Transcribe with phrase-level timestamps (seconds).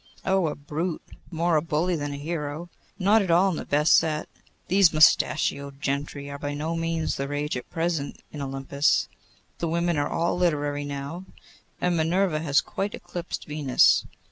[0.25, 0.47] 'Oh!
[0.47, 2.71] a brute, more a bully than a hero.
[2.97, 4.27] Not at all in the best set.
[4.67, 9.07] These mustachioed gentry are by no means the rage at present in Olympus.
[9.59, 11.25] The women are all literary now,
[11.79, 14.03] and Minerva has quite eclipsed Venus.